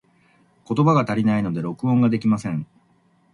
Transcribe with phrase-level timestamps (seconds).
[0.67, 2.65] 言葉が足りないので、録音ができません。